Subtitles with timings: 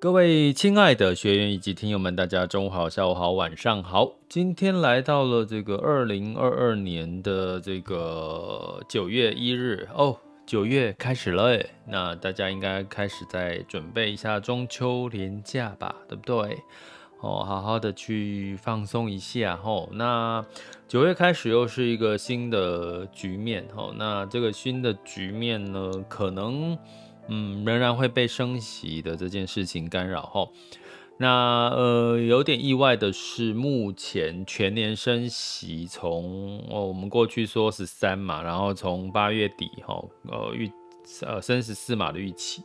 [0.00, 4.12] 各位亲爱的学员以及听友们，大家中午好、下午好、晚上好。
[4.30, 16.56] 今天来到了这个二零二二年的这个九月一日哦，九月开始了诶，那大家应该开始在准备一下中秋连假吧，对不对？
[17.20, 19.90] 哦，好好的去放松一下吼。
[19.92, 20.42] 那
[20.88, 26.78] 九月开始又是一个新的局面吼，那这个新的局面呢，可能。
[27.30, 30.48] 嗯，仍然会被升息的这件事情干扰哈。
[31.16, 40.70] 那呃，有点意外的是，目前全年升息从哦，我们过去说十三嘛，然后从八月底哈，呃预
[41.22, 42.62] 呃升十四码的预期。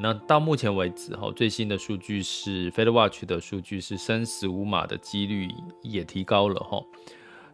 [0.00, 5.48] 那到目前为止哈，最新的数据是 FedWatch 的数据是升十五码的几率
[5.82, 6.82] 也提高了哈。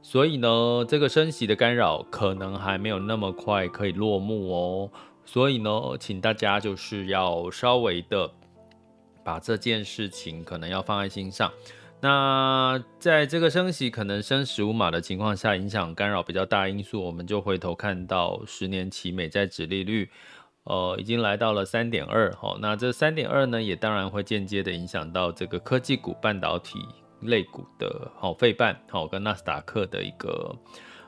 [0.03, 4.91] 所以呢，这个升息的干扰可能还没有那么快可以落幕哦。
[5.25, 8.31] 所以呢，请大家就是要稍微的
[9.25, 11.53] 把这件事情可能要放在心上。
[12.03, 20.11] 那在这个升息可能升十五码的情况下，影响干扰比较大因素，我们就回头看到十年期美债殖利率，
[20.65, 22.35] 呃，已经来到了三点二。
[22.37, 26.79] 好，那这三点二呢，也当然会间接的影响到这个科技股、半导体
[27.21, 30.57] 类股的，好，费半，好，跟纳斯达克的一个，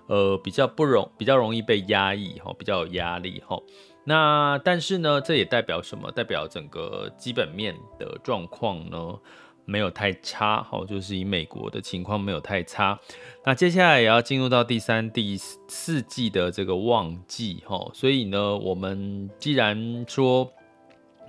[0.08, 3.58] 呃，比较不容，比较容易被压抑，哈，比较有压力，哈。
[4.04, 6.10] 那但是呢，这也代表什么？
[6.10, 9.18] 代表整个基本面的状况呢，
[9.64, 12.98] 没有太差，好，就是以美国的情况没有太差。
[13.44, 20.50] 那接下来也要进入到第三、第四季的这个旺季，哈，所以呢，我们既然说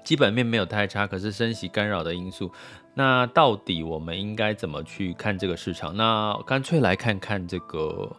[0.04, 2.52] 基本面没有太差，可是升息干扰的因素，
[2.96, 5.96] 那到底我们应该怎么去看这个市场？
[5.96, 8.12] 那干脆来看看这个。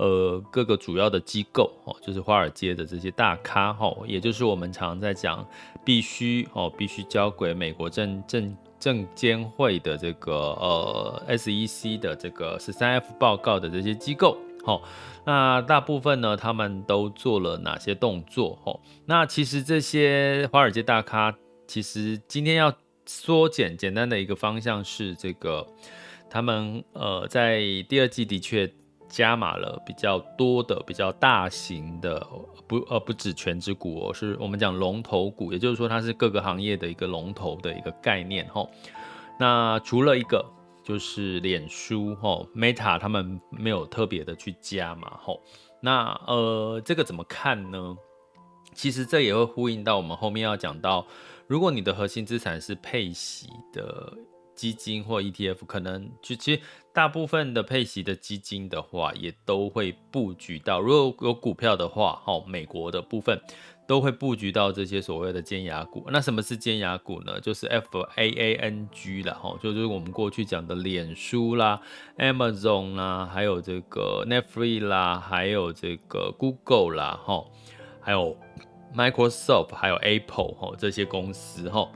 [0.00, 5.46] 呃，各个主要的机构哦，就是华尔街的这些大咖哈，也就是我们常在讲
[5.84, 14.80] 必须哦，必须交给美国证证证监会的这个呃 SEC 的这个十三 F 报告的这些机构哈，
[15.26, 18.80] 那大部分呢，他们都做了哪些动作哈？
[19.04, 21.36] 那其实这些华尔街大咖，
[21.66, 22.72] 其实今天要
[23.04, 25.66] 缩减简单的一个方向是这个，
[26.30, 28.72] 他们呃在第二季的确。
[29.10, 32.24] 加码了比较多的、比较大型的，
[32.68, 38.70] 不呃不止全职股哦，是我们讲龙头股，也就是说它是各个行业的一个龙头的一个概念吼。
[39.38, 40.42] 那除了一个
[40.84, 45.42] 就是脸书吼，Meta 他们没有特别的去加码吼。
[45.80, 47.96] 那呃这个怎么看呢？
[48.72, 51.04] 其实这也会呼应到我们后面要讲到，
[51.48, 54.14] 如果你的核心资产是配息的。
[54.60, 56.60] 基金或 ETF 可能就其实
[56.92, 63.40] 大部分的配息的基金的话，也都会布局到，如果有股票的话，哈，美国的部分
[63.86, 66.04] 都会布局到这些所谓的尖牙股。
[66.10, 67.40] 那什么是尖牙股呢？
[67.40, 71.80] 就是 FAANG 啦，哈，就是我们过去讲的脸书啦、
[72.18, 77.42] Amazon 啦，还有这个 Netflix 啦，还有这个 Google 啦，哈，
[78.02, 78.36] 还有
[78.94, 81.90] Microsoft，还有 Apple 哈，这些公司哈。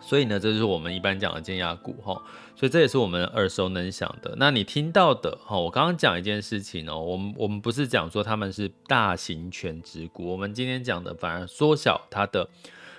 [0.00, 2.20] 所以呢，这就是我们一般讲的尖牙股哈，
[2.56, 4.34] 所以这也是我们耳熟能详的。
[4.38, 12.48] 那你听到的哈，我刚刚讲一件事情哦，我们我们不是讲说他们是大型权值股，我们今天讲的反而缩小它的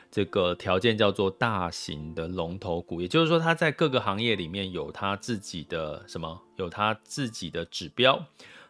[0.10, 8.26] 这个条件，叫做大型的龙头股，也就是说它在各个行业里面有它自己的什么，有它自己的指标，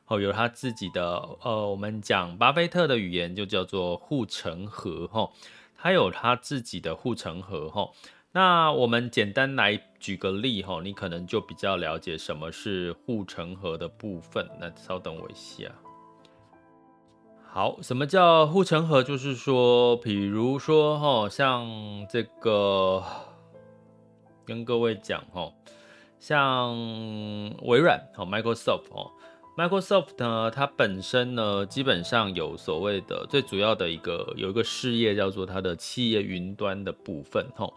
[0.07, 5.31] 哦，有它自己的呃，我们讲巴菲特的语言就叫做护城河哈，
[5.77, 7.89] 它有它自己的护城河哈。
[8.33, 14.49] 那我们简单来举个例哈，你可能就比较了解什么是护城河的部分。
[14.57, 15.69] 那稍等我一下。
[17.45, 19.03] 好，什么叫护城河？
[19.03, 21.67] 就是说，比如说哈，像
[22.09, 23.03] 这个
[24.45, 25.51] 跟各位讲哈，
[26.17, 26.73] 像
[27.63, 29.11] 微软哦，Microsoft 哦
[29.57, 37.69] ，Microsoft 呢，它本身呢，基本上有所谓的最主要的一个有一个事业叫做它的企业云端的部分哈。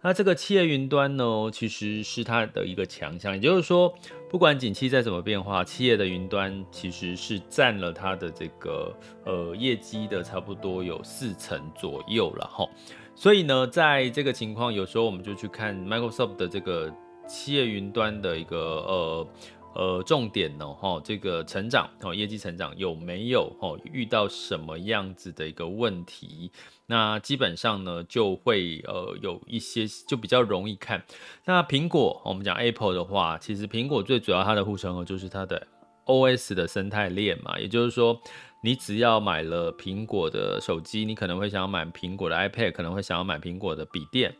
[0.00, 3.92] 那这个企业云端呢，其实是它的一个强项，也就是说，
[4.30, 12.68] 不管景气再怎么变化，企业的云端其实是占了它的这个呃业绩的差不多有四成左右了哈。
[13.14, 16.92] 所以呢，在这个情况，有时候我们就去看 Microsoft 的这个
[17.26, 19.28] 企业云端的一个呃。
[19.74, 26.50] 呃，重点呢，哈，这个成长哦，业绩成长有没有哦遇到什么样子的一个问题？
[26.86, 31.04] 那基本上呢，就会呃有一些就比较容易看。
[31.44, 35.64] 那苹果，我们讲 Apple 的话，其实苹果最主要它的护城河就是它的
[36.06, 38.20] OS 的生态链嘛，也就是说，
[38.64, 44.34] 你只要买了苹果的手机，你可能会想要买苹果的 iPad，可能会想要买苹果的笔电。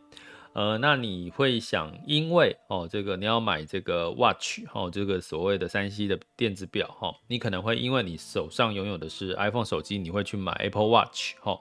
[0.58, 11.60] 呃，那你会想，因为哦，这个你要买这个 watch 哦，这个所谓的三 C 的电子表哈，你可能会因为你手上拥有的是 iPhone 手机，你会去买 Apple Watch 哈，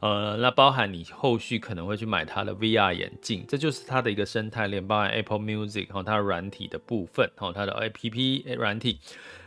[0.00, 9.00] 呃，那包含你后续可能会去买它的 VR 眼镜，这就是它的一个生态链，包含 Apple Music 哈，它软体的部分哈，它的 APP 软体，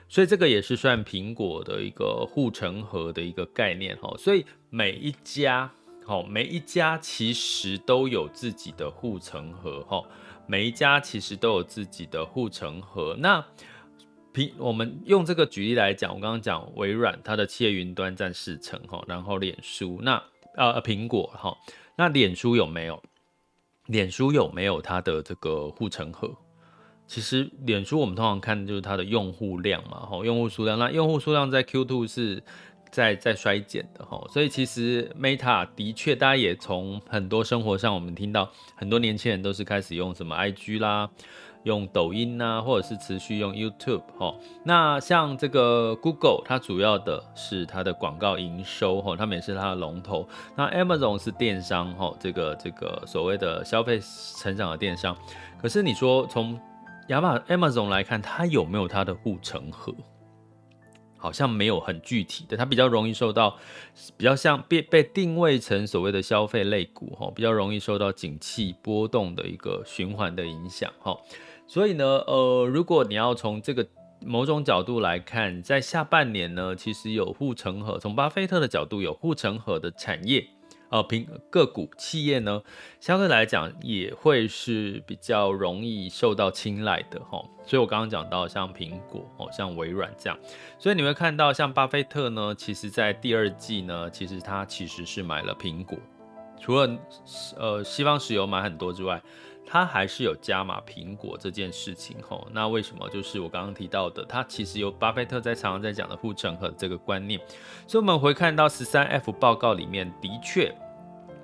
[0.09, 5.71] 所以这个也是算苹果的一个护城河的一个概念哈，所以每一家。
[6.07, 10.01] 好，每一家其实都有自己的护城河，哈，
[10.45, 13.13] 每一家其实都有自己的护城河。
[13.19, 13.45] 那
[14.31, 20.23] 平，我们用这个举例来讲，我刚刚讲微软，它的企业云端占四成，哈，然后脸书，那
[20.55, 21.57] 呃苹果，哈，
[21.97, 23.03] 那脸书有没有？
[23.87, 26.33] 脸书有没有它的这个护城河？
[27.05, 32.41] 其实脸书我们通常看就是它的用户量嘛，哈，用户数量，那用户数量在 Q2 是。
[32.97, 41.07] 在在衰减的哈，所以其实 Meta 的确，大家也从很多生活上，我们听到很多年轻人都是开始用什么 IG 啦，
[41.61, 44.33] 用抖音呐，或者是持续用 YouTube 哈。
[44.63, 50.27] 那像这个 Google，它主要的是它的广告营收哈，它们也是它的龙头。
[50.55, 54.01] 那 Amazon 是电商哈，这个这个所谓的消费
[54.41, 55.15] 成长的电商。
[55.61, 56.59] 可是你说从
[57.09, 59.93] 亚马 Amazon 来看，它有没有它的护城河？
[61.17, 63.57] 好像没有很具体的，它比较容易受到，
[64.15, 71.17] 比较像被被定位成所谓的消费类股哈，比较容易受到景气波动的一个循环的影响哈。
[71.67, 73.85] 所以呢，呃，如果你要从这个
[74.25, 80.47] 某种角度来看，在下半年呢，其实有护城河，从巴菲特的角度有护城河的产业。
[80.89, 82.61] 呃，平个股企业呢，
[82.99, 87.43] 相对来讲也会是比较容易受到青睐的哈。
[87.65, 90.39] 所以我刚刚讲到像苹果哦，像微软这样，
[90.79, 95.97] 所以你会看到像巴菲特呢，其实在第二季呢，其实他其实是买了苹果，
[96.59, 96.97] 除了
[97.57, 99.21] 呃西方石油买很多之外。
[99.69, 103.09] 它还是有加码苹果这件事情吼，那为什么？
[103.09, 107.37] 就是我刚刚提到的，它其实有巴菲特在常常在讲的护城河这个观念。
[107.85, 110.73] 所以我们回看到十三 F 报告里面，的确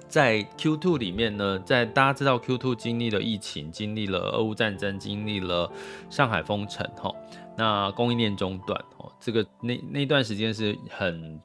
[0.07, 5.69] 在 Q2 里面呢，在大家知道 Q2 经历了疫情，经历了俄乌战争，经历了
[6.09, 7.13] 上海封城吼，
[7.57, 11.41] 那供应链中断吼，这个那那段时间是很。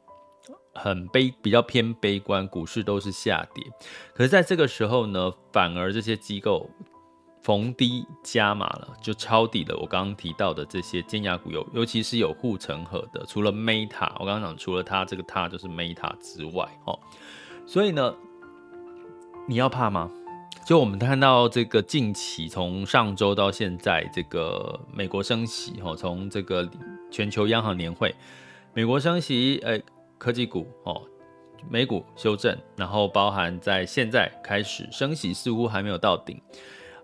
[0.78, 3.64] 很悲，比较偏悲观，股市都是下跌。
[4.14, 6.70] 可是，在这个时候呢，反而这些机构
[7.42, 9.76] 逢低加码了，就抄底了。
[9.78, 16.98] 我刚刚提到的这些尖牙股有，尤其是有护城河的，除了 Meta，我刚刚讲除了它这个它就是 Meta 之外，哦，
[17.66, 18.14] 所以呢，
[19.46, 20.10] 你要怕吗？
[20.66, 26.68] 就我们看到这个近期从上周到现在，这个美国升息，哈，从这个
[27.10, 28.14] 全球央行年会，
[28.74, 29.80] 美国升息，哎。
[30.18, 31.00] 科技股哦，
[31.70, 36.40] 美股修正，然后包含在现在开始升息，似乎还没有到顶。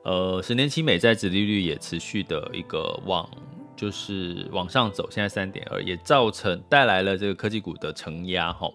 [0.02, 3.28] 呃，十年期美债殖利率也持续的一个往
[3.74, 8.70] 就是往上走，现在三点二，也造成带来了这个科技股的承压哈。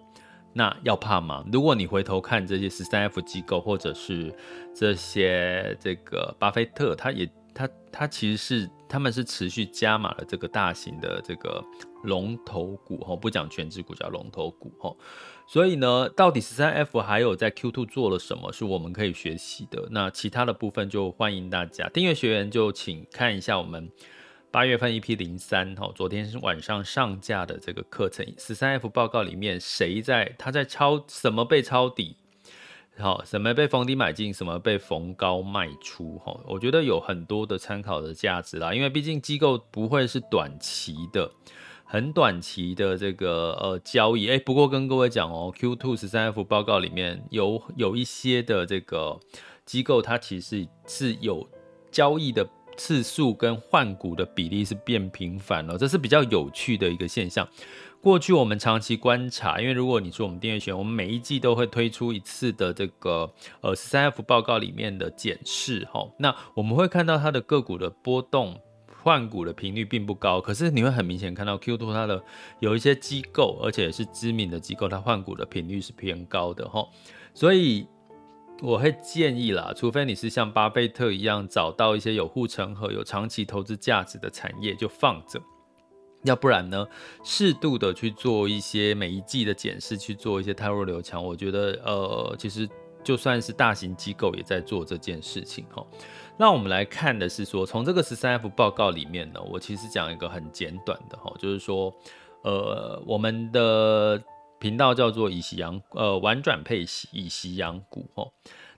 [0.53, 1.45] 那要怕吗？
[1.51, 4.33] 如果你回头看这些十三 F 机构，或者是
[4.73, 7.29] 这些这个巴菲特，他也。
[7.51, 11.61] 他他其实是他们是持续加码了这个大型的这个
[12.03, 14.95] 龙头股哈，不讲权值股叫龙头股哈，
[15.47, 19.87] 所以呢，到底十三 F 还有在 Q2 做了什么是我们可以学习的？
[19.91, 23.91] 那其他的部分就欢迎大家订阅学员就请看一下我们
[24.51, 32.15] 八月份 EP 零三哈，昨天晚上上架的这个课程十三 F 报告里面谁在他在抄什么被抄底？
[32.97, 38.73] 好，什么被逢低买进，什么被逢高卖出，哈，我觉得有很多的参考的价值啦。
[38.73, 41.31] 因为毕竟机构不会是短期的，
[41.91, 44.29] 很短期的这个呃交易。
[44.29, 49.19] 哎，不过跟各位讲哦，Q two 十三 F 报告里面有有一些的这个
[49.65, 51.49] 机构，它其实是有
[51.89, 57.47] 交易的次数跟换股的比例是变频繁了，这是比较有趣的一个现象。
[57.99, 68.61] 过去我们长期观察，因为如果你说我们订阅学员，我们每一季都会推出一次的这个呃十三 F 报告里面的检视哈，那我们会看到它的个股的波动
[69.01, 72.21] 换股的频率并不高，可是你会很明显看到 Q2 它的
[72.59, 76.85] 有一些机构，而且是知名的机构，它换股的频率是偏高的哈，
[77.33, 77.87] 所以
[78.61, 85.41] 我会建议啦，除非你是像巴菲特一样找到一些有护城河、有长期投资价值的产业就放着。
[86.23, 86.85] 要不然呢，
[87.23, 91.23] 适度的去做一些每一季的检视，去做一些汰弱留强。
[91.23, 92.67] 我觉得，呃，其实
[93.03, 95.85] 就算是大型机构也在做这件事情哈。
[96.37, 101.93] 那我们来看的是说，从这个十三 F 报告里面呢，我其实讲一个很简短的哈，就是说，
[102.43, 104.21] 呃，我们的
[104.59, 108.25] 频道叫做以息养，呃，玩转配息，以息养股哈。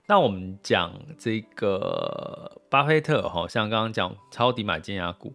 [0.06, 5.32] 那我们讲这个巴菲特哈，像刚刚讲抄底买尖牙股。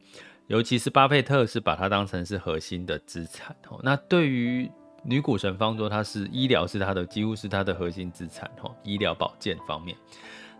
[0.47, 3.81] 尤其是巴菲特是把它当成是核心的资产哦。
[3.83, 4.71] 那对于
[5.09, 9.95] 女股神方舟，它是医疗是它的几乎是它的核心资产哦，医疗保健方面。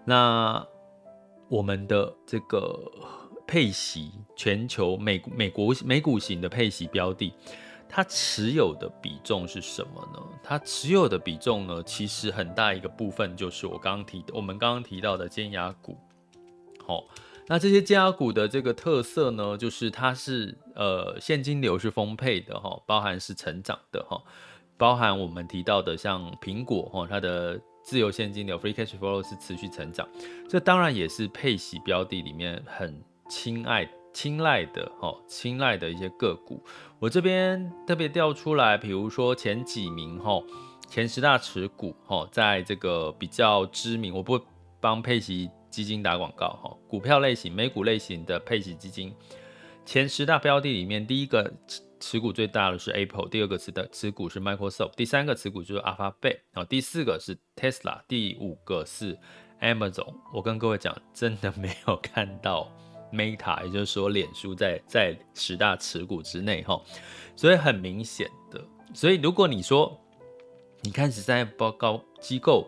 [0.05, 0.65] 那
[1.49, 2.89] 我们的这个
[3.45, 7.33] 配息，全球美美国美股型的配息标的，
[7.89, 10.19] 它持有的比重是什么呢？
[10.41, 15.97] 它持有的比重呢，其实很大一个部分就是我刚刚提的，我们刚刚提到的尖牙股，
[16.85, 17.03] 好。
[17.49, 24.21] 那这些尖牙股的这个特色呢，就是它是呃现金流是丰沛的哈，包含是成长的哈，
[24.77, 30.05] 包含我们提到的像苹果哈，它的自由现金流 （free cash flow） 是持续成长，
[30.49, 36.61] 这当然也是配息标的里面很青睐青睐的哈，青睐的一些个股。
[36.99, 40.43] 我这边特别调出来，比如说前几名哈，
[40.89, 44.37] 前十大持股哈，在这个比较知名，我不
[44.81, 45.49] 帮配息。
[45.77, 49.13] 基金打广告哈，股票类型、美股类型的配息基金
[49.85, 59.15] 前十大标的里面，第一个持持股最大的是 Apple，第二个持的持股是 Microsoft，第三个持股就是 Alphabet，然后第四个是 Tesla，第五个是
[59.61, 60.15] Amazon。
[60.33, 62.71] 我跟各位讲，真的没有看到
[63.13, 66.81] Meta，也就是说脸书在在十大持股之内哈，
[67.35, 68.59] 所以很明显的，
[68.95, 69.95] 所以如果你说
[70.81, 72.67] 你看十三 F 报告机构。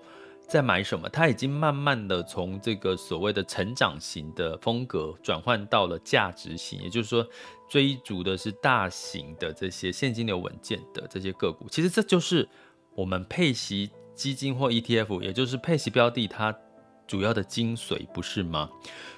[0.49, 1.07] 在买什么？
[1.09, 7.23] 它已经慢慢的从这个所谓的成长型的风格转换到了价值型，也就是说，
[7.69, 11.67] 追逐的是大型的这些现金流稳健的这些个股。
[11.69, 12.49] 其实这就是
[12.95, 16.53] 我们配息基金或 ETF，也就是配息标的它
[17.05, 18.67] 主要的精髓，不是吗？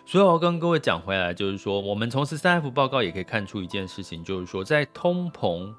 [0.06, 5.74] 所以我要跟各位讲回来，就是说，我们从十三 F 报告也可以看出一件事情，就是说，在通膨。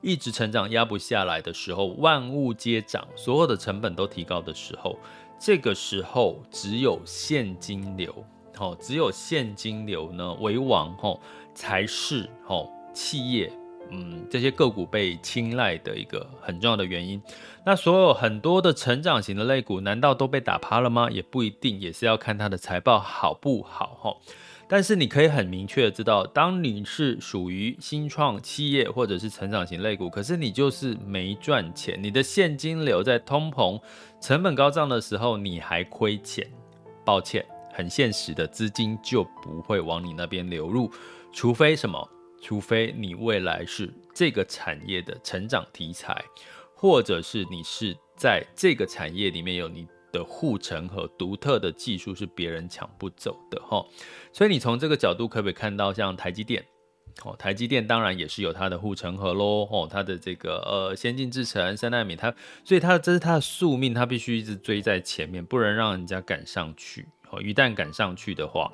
[0.00, 4.98] 一直成长压不下来的时候，万物皆涨，所有的成本都提高的时候，
[5.38, 8.24] 这个时候只有现金流，
[8.56, 11.20] 好，只有现金流呢为王，吼，
[11.54, 13.52] 才是吼企业，
[13.90, 17.22] 嗯，这些个股被青睐的一个很重要的原因。
[17.66, 21.10] 那所有很多的成长型的类股，难道都被打趴了吗？
[21.10, 24.20] 也不一定，也是要看它的财报好不好，吼。
[24.72, 33.80] 但是你可以很明确的知道，当你是属于新创企业或者是成长型类股，可是你就是没赚钱，你的现金流在通膨、
[34.20, 36.48] 成本高涨的时候，你还亏钱。
[37.04, 40.88] 抱歉，很现实的，资金就不会往你那边流入，
[41.32, 42.08] 除非什么？
[42.40, 46.16] 除非你未来是这个产业的成长题材，
[46.76, 49.88] 或者是你是在这个产业里面有你。
[50.12, 53.84] 的护城河独特的技术是别人抢不走的哈，
[54.32, 56.64] 所以你从这个角度可不可以看到，像台积电，
[57.24, 68.70] 哦，台积电当然也是有它的护城河喽，哦，它的这个呃先进制程三纳米，它所以它这是它的宿命，它必须一直追在前面，不能让人家赶上去，哦，一旦赶上去的话。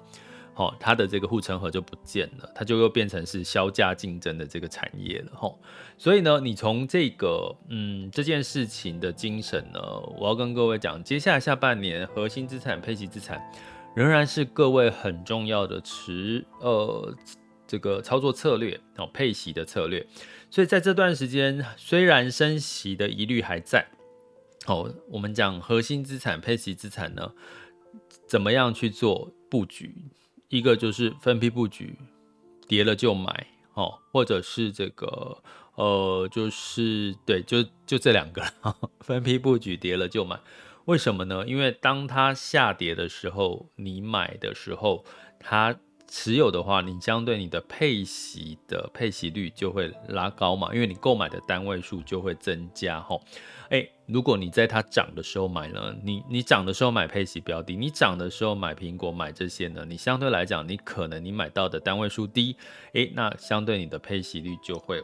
[0.59, 5.55] 好，它的这个护城河就不见了，它就又变成是削价竞争的这个产业了哈。
[5.99, 9.79] 所以呢，你从这个嗯这件事情的精神呢，
[10.19, 13.39] 我要跟各位讲，接下来下半年核心资产、配息资产
[13.95, 17.15] 仍然是各位很重要的持呃
[17.67, 20.07] 这个操作策略哦，配息的策略。
[20.51, 23.87] 所以在这段时间，虽然升息的疑虑还在，
[24.67, 27.33] 哦，我们讲核心资产、配息资产呢，
[28.27, 29.95] 怎么样去做布局？
[30.49, 31.97] 一个就是分批布局，
[32.69, 35.37] 跌了就买，哦，或者是这个，
[35.75, 38.43] 呃，就是对，就就这两个，
[39.01, 40.39] 分批布局，跌了就买。
[40.85, 41.45] 为什么呢？
[41.47, 45.05] 因为当它下跌的时候，你买的时候，
[45.41, 45.77] 它
[46.07, 53.21] 持有的话，你相对你的配息的配息率就会拉高嘛，因为你购买的单位数就会增加吼。
[53.71, 62.57] 诶，如果你在它涨的时候买呢，你你涨的时候买配息标的，你涨的时候买苹果买这些呢，你相对来讲，你可能你买到的单位数低，
[62.93, 65.03] 诶，那相对你的配息率就会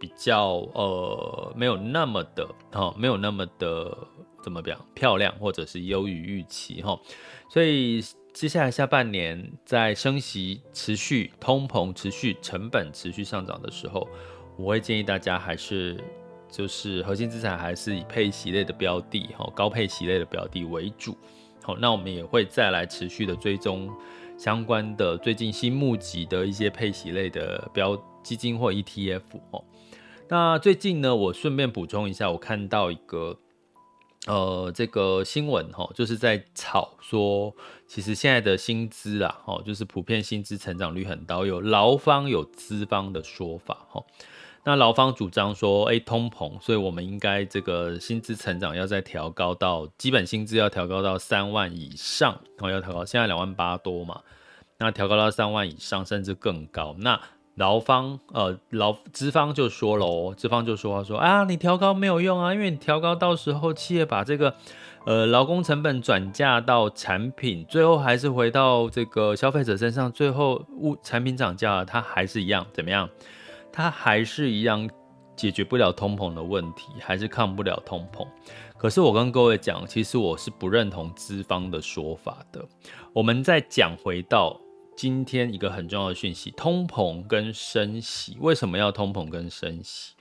[0.00, 3.96] 比较呃没有那么的哈，没有那么的
[4.42, 6.98] 怎么讲漂亮，或者是优于预期哈，
[7.48, 14.08] 所以接下来下半年在升息持续、通膨持续、成本持续上涨的时候，
[14.56, 16.02] 我会建议大家还是。
[16.54, 21.16] 就是核心资产还是以配息类的标的，哈，高配息类的标的为主。
[21.60, 23.90] 好，那我们也会再来持续的追踪
[24.38, 29.22] 相关的最近新募集的一些配息类的标基金或 ETF。
[29.50, 29.64] 哦，
[30.28, 33.36] 那最近呢，我顺便补充一下，我看到一个
[34.28, 37.52] 呃这个新闻，哈，就是在炒说，
[37.88, 44.04] 其实现在的薪资啊，哦，就是普遍薪资成长率很高，有劳方有资方的说法，哈。
[44.66, 54.22] 那劳方主张说，哎，通膨，所以我们应该这个薪资成长要再调高到基本薪资要调高到三万以上，然哦，要调高，现在两万八多嘛，
[54.78, 56.96] 那调高到三万以上，甚至更高。
[56.98, 57.20] 那
[57.56, 64.56] 劳方，呃，劳资方就说了哦，资方就说说啊，你调高没有用啊，因为你调高到时候企业把这个，
[65.04, 73.10] 呃，劳工成本转嫁到产品，最后还是回到这个消费者身上，最后物产品涨价，它还是一样，怎么样？
[73.76, 74.88] 它还是一样
[75.34, 78.24] 解决不了通膨的问题，还是抗不了通膨。
[78.78, 82.64] 可是我跟各位讲，其实我是不认同资方的说法的。
[83.12, 84.60] 我们再讲回到
[84.96, 90.14] 今天一个很重要的讯息：通膨跟升息，为什么要通膨跟升息？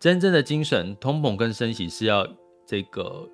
[0.00, 2.26] 真正的精神，通膨跟升息是要
[2.66, 3.28] 这个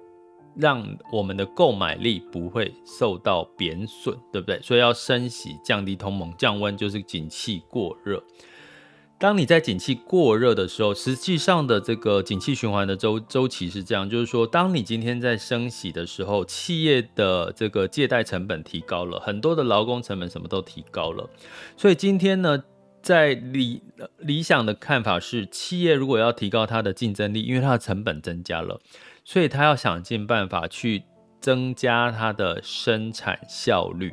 [0.54, 4.60] 让我们的购买力不会受到贬损，对不对？
[4.60, 8.22] 所以要升息，降低通膨，降温就是景气过热。
[9.22, 21.30] 当你在景气过热的时候，实际上的这个景气循环的周周期是这样，就是说，当你今天在升息的时候，企业的这个借贷成本提高了，很多的劳工成本什么都提高了，
[21.76, 22.64] 所以今天呢，
[23.00, 23.80] 在理
[24.18, 28.80] 理想的看法是，企业如果要提高它的竞争力，因为它的成本增加了，
[29.24, 31.04] 所以它要想尽办法去
[31.40, 34.12] 增加它的生产效率。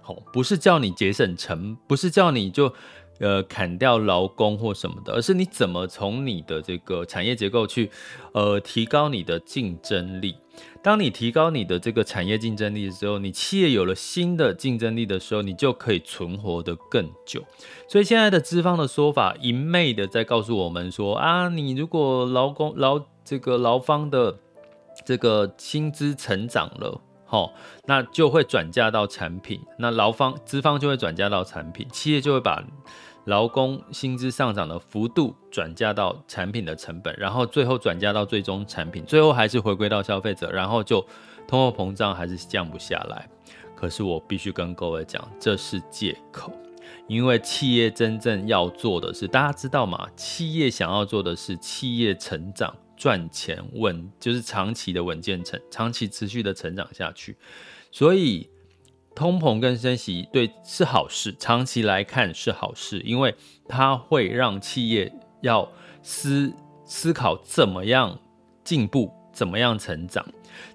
[0.00, 2.72] 好，不是叫你节省成，不是叫你就。
[3.18, 7.90] 呃，砍掉劳工或什么的，而是你怎么从你的这个产业结构去，
[8.32, 10.36] 呃，提高你的竞争力。
[10.82, 17.44] 当你提高你的这个产业竞争力的时候，你企业有了新的竞争力的时候，你就可以存活得更久。
[17.88, 24.38] 所以现在的资方的说法，一昧的在告诉我们说啊，你如果劳工劳这个劳方的
[25.04, 27.00] 这个薪资成长了。
[27.30, 27.52] 好，
[27.84, 32.64] 那就会转嫁到产品，那劳方资方就会转嫁到产品，企业就会把
[33.28, 41.06] 劳工薪资上涨的幅度转嫁到产品的成本，然后最后转嫁到最终产品，最后还是回归到消费者，然后就
[41.46, 43.28] 通货膨胀还是降不下来。
[43.76, 46.50] 可是我必须跟各位讲，这是借口，
[47.06, 50.08] 因为企业真正要做的是，大家知道吗？
[50.16, 52.74] 企业想要做的是企业成长。
[52.96, 57.36] 赚钱稳就是长期的稳健成，长期持续的成长下去，
[57.92, 58.50] 所以
[59.18, 63.34] 通膨跟升息对是好事，长期来看是好事，因为
[63.68, 65.68] 它会让企业要
[66.02, 66.52] 思
[66.84, 68.16] 思考怎么样
[68.62, 70.24] 进步，怎么样成长，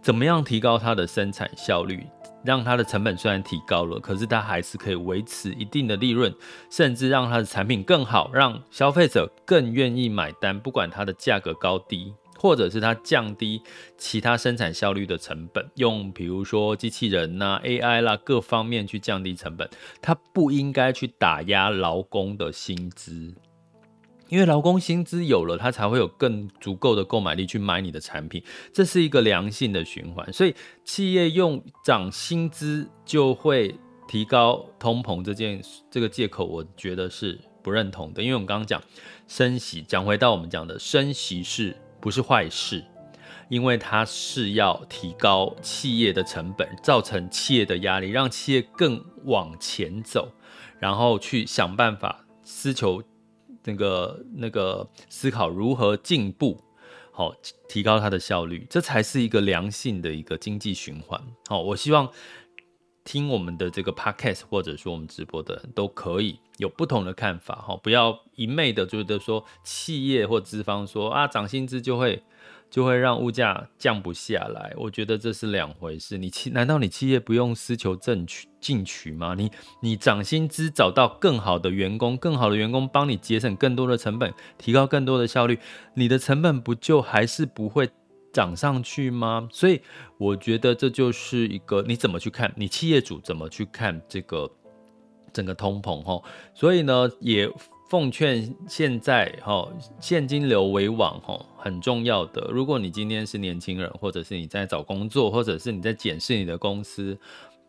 [0.02, 2.06] 怎么样提高它的生产效率。
[2.46, 6.36] 让它的成本虽然提高了，可是它还是可以维持一定的利润，
[6.70, 10.60] 甚至让它的产品更好，让消费者更愿意买单。
[10.60, 13.62] 不管它的价格高低，或者是它降低
[13.98, 19.70] 其他生产效率的成本，用比如说机器人呐、AI 啦各方面去降低成本，
[20.02, 23.34] 它不应该去打压劳工的薪资。
[24.28, 30.34] 因为劳工薪资有了，他才会有更足够的购买力去买你的产品，这是一个良性的循环。
[30.34, 30.54] 所以
[30.84, 33.74] 企业用涨薪资就会
[34.06, 38.22] 提高通膨这件这个借口，我觉得是不认同的。
[38.22, 38.82] 因为我们刚刚讲
[39.30, 42.84] 升息，讲回到我们讲的升息是不是坏事？
[43.48, 50.34] 因为它是要提高企业的成本，造成企业的压力，让企业更往前走，
[50.82, 53.02] 然后去想办法思求。
[53.66, 56.62] 那个那个思考如何进步，
[57.14, 57.34] 好
[57.70, 61.18] 提高它的效率，这才是一个良性的一个经济循环。
[61.48, 62.12] 好，我希望
[63.04, 67.56] 听我们的这个 podcast 或者说我们直播的人都可以有不同的看法。
[67.56, 72.24] 哈，不要一昧的觉得说企业或资方说啊涨薪资就会
[72.70, 74.74] 就会让物价降不下来。
[74.78, 76.18] 我觉得这是两回事。
[76.18, 79.36] 你企难道你企业不用私求正取进取吗？
[79.38, 85.60] 你你涨薪资，找到更好的员工，更好的员工帮你节省更多的成本，提高更多的效率，
[85.96, 87.90] 你的成本不就还是不会
[88.34, 89.48] 涨上去吗？
[89.52, 89.80] 所以
[90.18, 94.52] 我觉得这就是一个你怎么去看，你企业主怎么去看这个
[95.32, 96.22] 整个通膨哈。
[96.54, 97.50] 所以呢，也。
[97.90, 99.68] 奉劝现在哈
[100.00, 102.50] 现金流为王哈很重要的。
[102.52, 107.16] 如果你今天是年轻人，或者是你在找工作，或者是你在检视你的公司，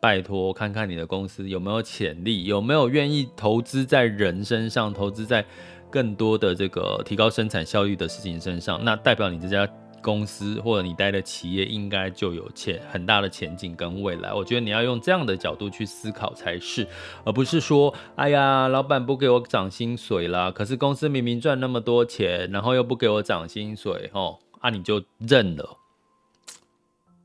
[0.00, 5.44] 拜托看看你的公司有没有潜力，有没有愿意投资在人身上，投资在
[5.90, 9.68] 更多的这个提高生产效率的事情身上，那代表你这家。
[10.04, 16.86] 公司或者你待的企业应该就有前很大的前景跟未来，我觉得你要用这样的角度去思考才是，
[17.24, 25.78] 而不是说，哎呀，老板不给我涨薪水啦，可是公司明明赚那么多钱，然后又不给我涨薪水，哦，啊你就认了。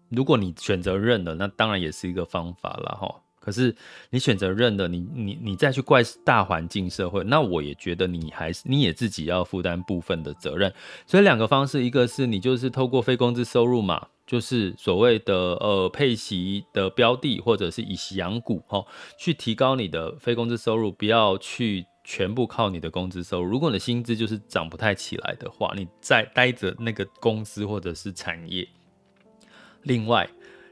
[0.08, 3.22] 如果你选择认了，那当然也是一个方法了，哈。
[3.40, 3.76] 可是
[4.10, 10.74] 你选择认了，你你你再去怪大环境社会，那我也觉得你还是你也自己要负担部分的责任。
[11.08, 18.86] 所以两个方式，一个是你就是透过非工资收入嘛，就是所谓的呃配息的标的，或者是以息养股哈，
[19.18, 23.50] 去提高你的非工资收入，不要去全部靠你的工资收入。
[23.50, 28.68] 如果你的薪资就是涨不太起来的话，你再待着那个公司或者是产业。
[29.84, 30.30] 另外。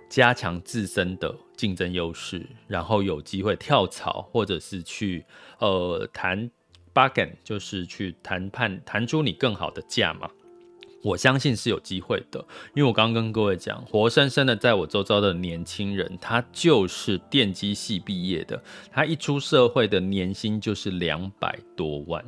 [0.09, 5.25] 加强自身的竞争优势，然后有机会跳槽，或者是去
[5.59, 6.49] 呃谈
[6.93, 10.29] bargain，就是去谈判谈出你更好的价嘛。
[11.03, 12.39] 我相信是有机会的，
[12.75, 22.23] 因为我刚刚跟各位讲，活生生的在我周遭的年轻人，他就是电机系毕业的，他一出社会的年薪就是两百多万，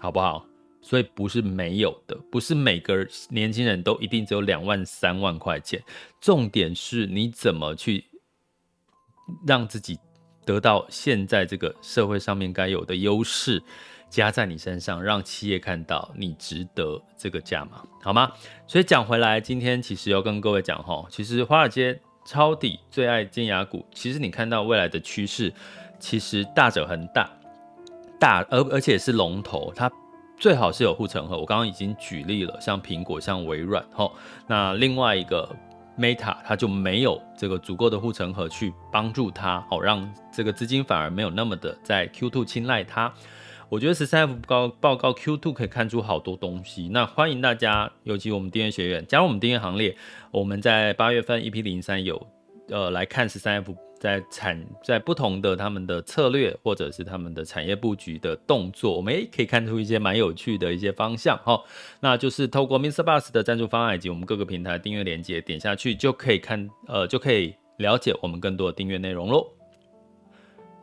[0.00, 0.46] 好不好？
[0.80, 5.82] 所以不是没有的，不是每个年轻人都一定只有两万三万块钱。
[6.20, 8.04] 重点是你怎么去
[9.46, 9.98] 让自己
[10.44, 13.62] 得到现在这个社会上面该有的优势，
[14.10, 18.30] 加在你身上，让企业看到你值得这个价码，好吗？
[18.66, 25.52] 所以讲回来，今天其实要跟各位讲哈，其实华尔街抄底最爱尖牙股，其实你看到未来的趋势，
[25.98, 27.30] 其实大者恒大，
[28.20, 29.90] 大而而且是龙头，它。
[30.36, 34.12] 最好是有护城河，我刚刚已经举例了，像苹果、像微软，吼，
[34.48, 35.48] 那另外一个
[35.98, 43.12] Meta，它就没有这个足够的护城河去帮助它，好让这个资金反而没有那么的在 Q2 青睐它。
[43.68, 49.96] 我觉得十三 F 报报告 Q2 可以看出好多东西，那欢迎大家，尤其我们订阅学院加入我们订阅行列，
[50.30, 52.26] 我们在八月份 EP 零三有
[52.68, 53.74] 呃来看十三 F。
[54.04, 61.58] 在产在不同的他们的策略或者是他们的产业布局的动作，我们也可以看出一些蛮有趣的一些方向哈。
[62.00, 69.46] 那就是透过 miss Bus 的赞助方案以及我们各个平台订阅链接，点下去就可以看呃就可以了解我们更多的订阅内容喽。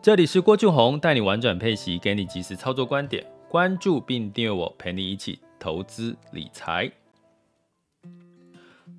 [0.02, 6.92] 这里是郭俊宏，带你玩转配息，给你及时操作观点，关注并订阅我，陪你一起投资理财。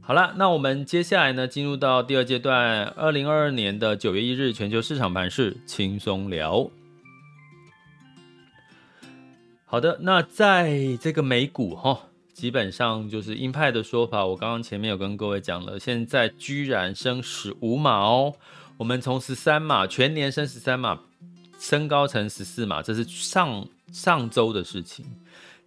[0.05, 6.69] 好了，那我们接下来呢，进入到第二阶段，二零二二年的九月一日全球市场盘势轻松聊。
[9.65, 18.35] 好的，那在这个美股哈，基本上就是鹰派的说法，我刚刚前面有跟各位讲了，现在居然升十五码哦，
[18.79, 20.99] 我们从十三码全年升十三码，
[21.61, 25.07] 升高成十四码，这是上上周的事情，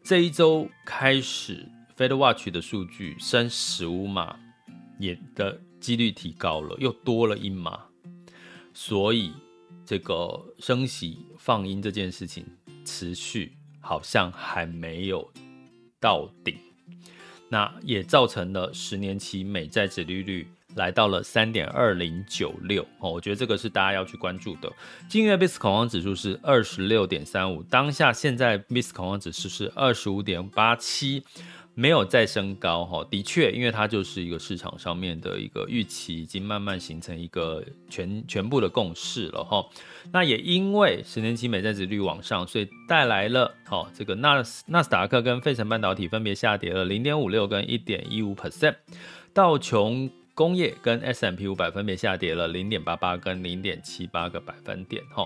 [0.03, 1.65] 这一周开始。
[1.97, 4.37] FedWatch 的数据升十五码，
[4.99, 7.79] 也的几率提高了，又多了一码，
[8.73, 9.31] 所以
[9.85, 12.45] 这个升息放鹰这件事情
[12.83, 15.31] 持续好像还没有
[15.99, 16.57] 到顶，
[17.47, 24.69] 那也造成了十年期美债指利率来到了三点二零九六哦，我觉得这个是大家要去关注的。
[25.07, 31.23] 今月 VIX 恐慌指数是二十六点三五，当下现在 VIX 恐慌指数是二十五点八七。
[31.75, 39.63] 没有再升高哈，的确，因为它就是一个市场上面的一个预期，已经慢慢形成一个全全部的共识了哈。
[40.11, 48.75] 那也因为十年期美债殖率往上，所以带来了哈这个纳斯纳斯达克跟费城半导体分别下跌了零点五六跟一点一五 percent，
[49.33, 50.09] 道琼。
[50.35, 55.25] 工业跟 S M P 五百分别下跌了零点八八跟零点七八个百分点，哈，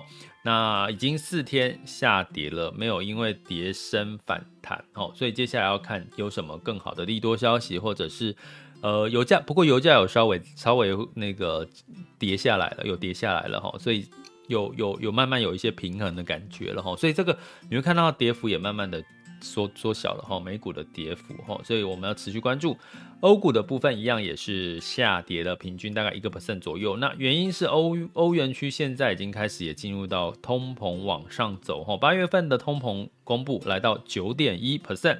[0.50, 8.36] 那已经四天下跌了，没有因为跌升反弹，哦，所以接下来要看有什么更好的利多消息，或者是
[8.82, 11.70] 呃油价，不过油价有稍微稍微那个
[12.18, 14.08] 跌下来了，有跌下来了，哈，所以
[14.48, 17.38] 有有有慢慢有一些平衡的感觉了，哈，所以这个
[17.70, 19.04] 你会看到跌幅也慢慢的
[19.42, 22.78] 缩缩小了哈，美股的跌幅哈，所以我们要持续关注。
[23.22, 26.98] 欧股的部分一样也是下跌了，平均大概一个 percent 左右。
[26.98, 35.20] 那原因是欧欧元区现在已经开始也进入到通膨往上走哈，八月份的通膨公布来到九点一 percent，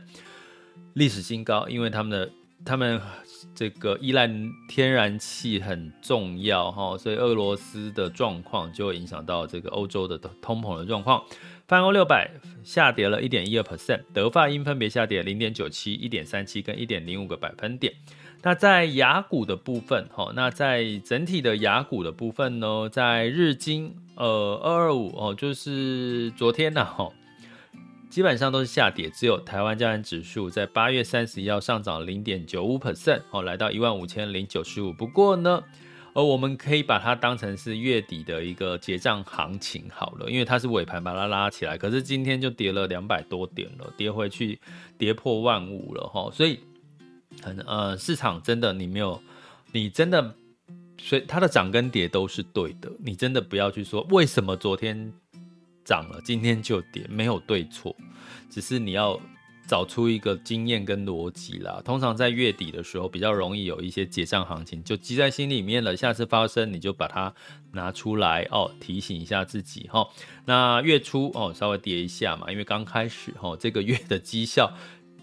[0.94, 2.32] 历史新高，因为他们的
[2.66, 3.02] 他们。
[3.56, 4.30] 这个依赖
[4.68, 11.24] 天然气很重要哈，所以俄罗斯的状况就会影响到这个欧洲的通膨的状况。
[11.70, 12.32] 泛欧六百
[12.64, 17.94] 下跌了一点一二 percent，德法英分别下跌零点九七、一点三七跟一点零五个百分点。
[18.42, 27.12] 那在雅股的部分哈，那在整体的雅股的部分呢，在日经呃二二五哦，就是昨天呐哈。
[28.10, 34.92] 基本上都是下跌，只有台湾加权指数在八月三十一号上涨零点九五 percent，哦，来到一万五千零九十五。
[34.92, 35.64] 不过呢，
[36.14, 44.60] 而，我们可以把它当成是月底的一个结账行情好了，因为它是尾盘把它拉起来，可是今天就跌了两百多点了，跌回去
[44.98, 46.60] 跌破万五了哈，所以
[47.42, 49.22] 很呃，市场真的你没有，
[49.72, 50.36] 你真的，
[50.98, 55.12] 所以它的涨跟跌都是对的，你真的不要去说为什么昨天。
[55.86, 57.96] 涨了，今天就跌，没有对错，
[58.48, 59.20] 只是你要
[59.70, 61.80] 找出一个经验跟逻辑啦。
[61.86, 65.96] 通常在月底的时候，比较容易有一些结账行情，就记在心里面了。
[65.96, 67.32] 下次发生，你就把它
[67.74, 70.08] 拿出来哦，提醒一下自己哈。
[70.46, 74.74] 那月初哦，稍微跌一下嘛，因为刚开始哈，这个月的绩效。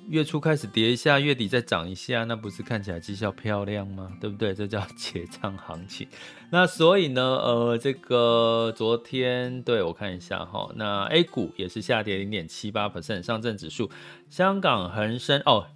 [0.08, 4.12] 月初开始跌一下，月底再涨一下，那不是看起来绩效漂亮吗？
[4.20, 4.54] 对不对？
[4.54, 6.06] 这叫 结账行情。
[6.50, 13.90] 那所以呢，呃，这个昨天对我看一下哈，那 A 股也是下跌零点七八 percent，上证指数，
[14.30, 15.66] 香港恒生哦，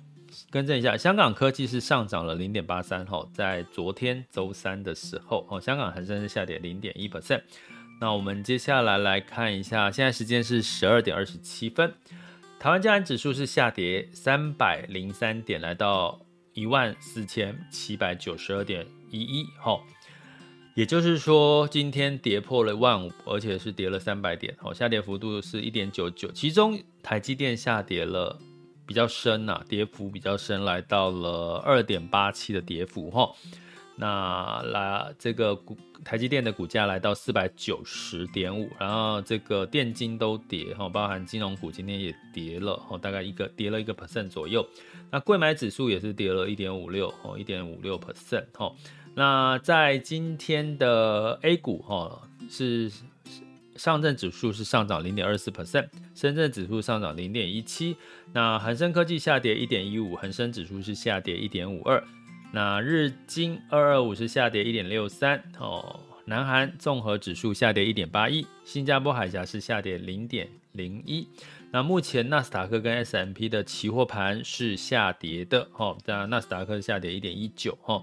[0.50, 7.42] 更正一下，香港科技是上涨了零点八三哈，在昨天周三的时候哦，香港恒生是下跌零点一 percent。
[8.00, 11.92] 那我们接下来来看一下，现在时间是十二点二十七分。
[12.60, 16.20] 台湾加权指数是下跌三百零三点，来到
[16.52, 19.80] 一万四千七百九十二点一一，哈，
[20.74, 28.38] 也就是说今天跌破了万五，而且是跌了三百点，哦，下跌幅度是一点九九，其中台积电下跌了
[28.86, 33.32] 比较深呐，跌幅比较深，来到了二点八七的跌幅，哈。
[34.00, 44.66] 那来这个股台积电的股价来到四百九十点五，然后这个电金都跌哈，包含金融股今天也跌了哦，大概一个跌了一个 percent 左右。
[45.10, 48.74] 那柜买指数也是跌了一点五六哦，一点五六 percent 哈。
[49.14, 52.90] 那在今天的 A 股哈是
[53.76, 57.96] 上证指数是上涨零点二四 percent，深圳指数上涨零点一七，
[58.32, 62.02] 那恒生科技下跌一点一五，恒生指数是下跌一点五二。
[62.52, 71.28] 那日经二二五是下跌一点六三哦，南韩综合指数下跌一点八一，新加坡海峡是下跌零点零一。
[71.70, 78.02] 那目前纳斯达克跟 S M P 的期货盘是下跌的哈，那纳斯达克下跌一点一九哈，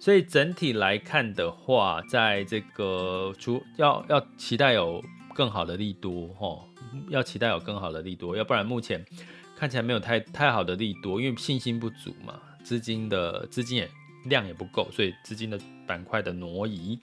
[0.00, 6.58] 所以整体来看的话，在这个出要要期待有更好的利多哈，
[7.10, 9.04] 要期待有更好的利多，要不然目前
[9.54, 12.40] 看起来没有太太好的利多，因为信心不足嘛。
[12.62, 13.90] 资金的资金也
[14.24, 16.98] 量也不够，所以资金的板块的挪移。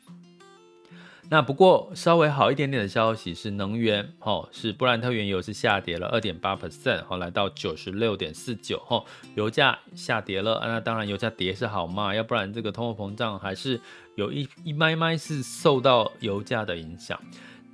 [1.31, 13.79] 那不过稍微好一点点的消息是能源，哦，是布兰特原油是下跌了二点八 percent，哦，来到九十六点四九，哦，油价下跌了，那当然油价跌是好嘛，要不然这个通货膨胀还是
[14.15, 17.21] 有一一麦麦是受到油价的影响。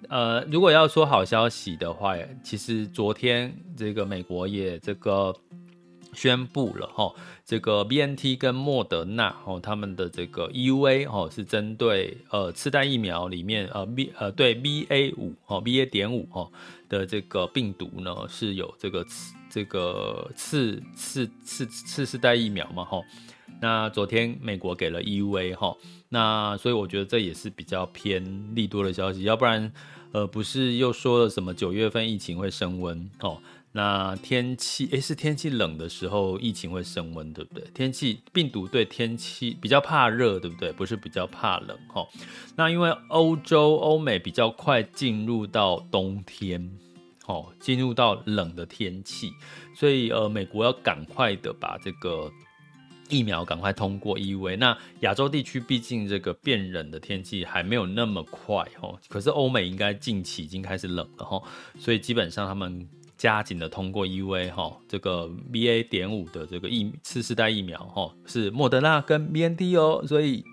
[0.10, 5.34] 呃，如果要说好消息的话，其实昨天这个美国也这个。
[6.16, 7.14] 宣布了哈，
[7.46, 16.52] 这个 BNT 跟莫德纳哦，他们的这个 EUA 哦是针对呃次代疫苗里面呃 B 呃对 BA 五哦 BA 点五哦
[16.90, 23.02] 的这个病毒呢是有这个次这个次次次次世代疫苗嘛哈，
[23.62, 25.76] 那昨天美国给了 EUA 哈，
[26.10, 29.72] 那所以我觉得这也是比较偏利多的消息，要不然
[30.12, 33.38] 呃不是又说了什么九月份疫情会升温哦。
[33.76, 37.62] 那天气诶，是天气冷的时候，疫情会升温，对不对？
[37.74, 40.72] 天气病毒对天气比较怕热，对不对？
[40.72, 42.08] 不是比较怕冷哈。
[42.56, 46.72] 那因为欧洲、欧美比较快进入到冬天，
[47.26, 49.34] 哦，进入到冷的天气，
[49.76, 52.32] 所以呃，美国要赶快的把这个
[53.10, 54.56] 疫苗赶快通过 EUA。
[54.56, 61.44] 那亚洲地区毕竟这个变冷的天气还没有那么快哈，可是欧美应该近期已经开始冷了哈，
[61.78, 62.88] 所以基本上他们。
[63.26, 70.44] 加紧的通过 EUA 哈，这个 BA 点五的这个疫次世代疫苗哈，是莫德纳跟 BNT 哦，所以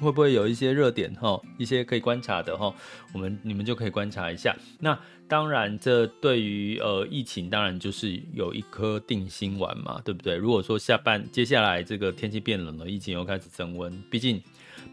[0.00, 2.74] 会不会有一些热点哈，一些可以观察的哈，
[3.14, 4.56] 我们你们就可以观察一下。
[4.80, 10.34] 那当然，这对于呃疫情，当然就是有一颗定心丸嘛，对不对？
[10.34, 14.42] 如果说下半接下来这个天气变冷了，疫情又开始增温，毕竟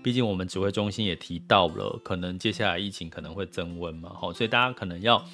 [0.04, 5.26] 毕竟我们指挥中心也提到了，可能接下来疫情可能会增温嘛，哈，所以大家可能要。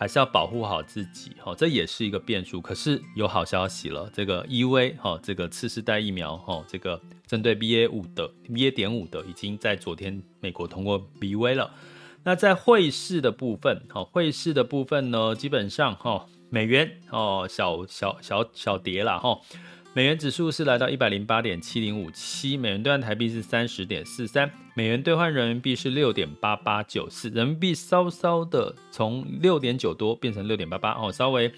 [0.00, 2.58] 还是要保护好自己，哈，这也是一个变数。
[2.58, 11.70] 可是有好消息了，这个 E V 哈，这个次世代疫苗哈，这个针对 BA 五的 BA 点五的，已经在昨天美国通过 B V 了。
[12.22, 19.38] 那在汇市的部分，哈，汇市的部分呢，基本上哈，美元哦，小小小小跌了哈。
[19.92, 31.52] 美元指数是来到一百零八点七零五七，美元兑换台币是三十点四三，美元兑换人民币是六点八八九四，人民币稍稍的从六点九多变成六点八八哦，稍微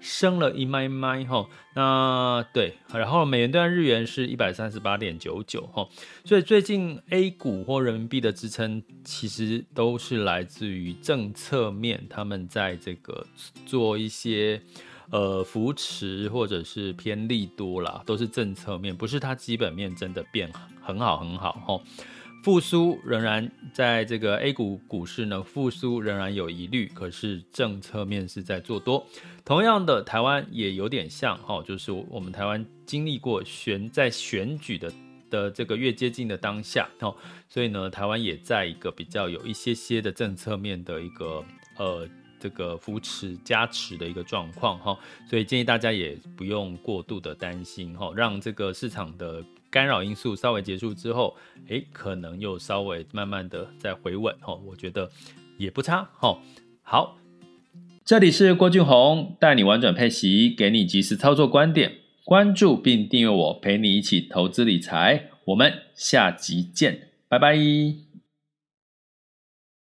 [0.00, 1.48] 升了一麦麦哈。
[1.76, 5.88] 那对，然后美元兑换日元是一百三十八点九九哈，
[6.24, 13.24] 所以最近 A 股或人民币的支撑其实都是来自于政策面，他们在这个
[13.64, 14.60] 做一些。
[15.10, 20.50] 呃，扶持或者是偏利多啦，都是政策面，不是它基本面真的变
[20.82, 21.80] 很好很好哈。
[22.42, 29.06] 复苏仍然在这个 A 股股市呢，复苏仍然有疑虑，可是政策面是在做多。
[29.44, 34.92] 同样的，台湾也有点像哈，就是我们台湾经历过选在选举的
[35.30, 37.14] 的这个越接近的当下哦，
[37.48, 41.44] 所以呢，台湾也在一个比较有一些些的政策面的一个
[41.78, 42.08] 呃。
[42.38, 51.36] 这个扶持加持的一个状况哈，所以建议大家也不用过度的担心哈，让这个市场的干扰因素稍微结束之后，
[51.68, 55.10] 诶，可能又稍微慢慢的再回稳哈，我觉得
[55.58, 56.38] 也不差哈。
[56.82, 57.18] 好，
[58.04, 68.05] 这里是郭俊宏，带你玩转配息，给你及时操作观点，关注并订阅我，陪你一起投资理财，我们下集见，拜拜。